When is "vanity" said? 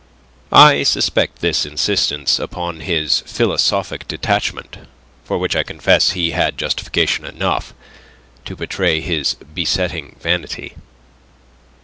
10.19-10.73